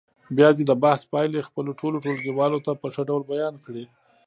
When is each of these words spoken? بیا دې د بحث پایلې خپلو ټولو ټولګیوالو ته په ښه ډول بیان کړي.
بیا 0.35 0.49
دې 0.57 0.63
د 0.67 0.71
بحث 0.83 1.01
پایلې 1.13 1.47
خپلو 1.47 1.71
ټولو 1.79 1.97
ټولګیوالو 2.03 2.59
ته 2.65 2.71
په 2.81 2.87
ښه 2.93 3.01
ډول 3.09 3.23
بیان 3.31 3.55
کړي. 3.65 3.85